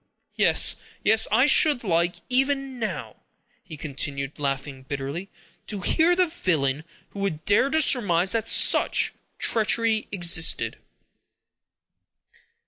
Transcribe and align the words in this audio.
Yes, 0.35 0.77
yes, 1.03 1.27
I 1.31 1.45
should 1.45 1.83
like, 1.83 2.15
even 2.27 2.79
now," 2.79 3.17
he 3.63 3.77
continued, 3.77 4.39
laughing 4.39 4.81
bitterly, 4.81 5.29
"to 5.67 5.81
hear 5.81 6.15
the 6.15 6.25
villain 6.25 6.85
who 7.09 7.19
would 7.19 7.45
dare 7.45 7.69
to 7.69 7.83
surmise 7.83 8.31
that 8.31 8.47
such 8.47 9.13
treachery 9.37 10.07
existed!" 10.11 10.77